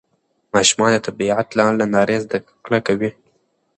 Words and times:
ماشومان 0.53 0.89
د 0.93 0.97
طبیعت 1.07 1.47
له 1.57 1.63
نندارې 1.79 2.17
زده 2.25 2.37
کړه 2.65 2.79
کوي 2.87 3.11